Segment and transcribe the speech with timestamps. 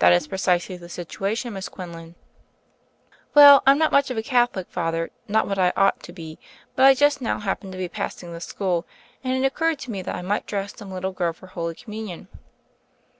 [0.00, 2.14] "That is precisely the situation, Miss Quinic^n."
[3.32, 6.38] "Well, I'm not much of a Catholic, Father, not what I ought to be,
[6.74, 8.84] but I just now hap pened to be passing the school,
[9.24, 12.28] and it occurred to me that I might dress some little girl for Holy Communion."